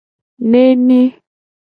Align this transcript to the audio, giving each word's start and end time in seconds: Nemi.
Nemi. 0.51 1.01